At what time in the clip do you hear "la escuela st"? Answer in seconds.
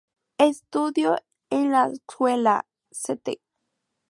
1.69-3.39